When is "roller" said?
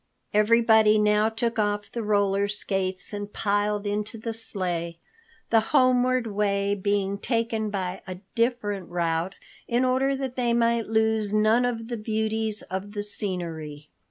2.01-2.47